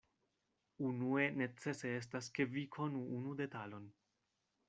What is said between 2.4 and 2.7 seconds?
vi